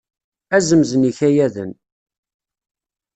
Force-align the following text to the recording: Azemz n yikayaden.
Azemz 0.55 0.91
n 0.95 1.01
yikayaden. 1.07 1.71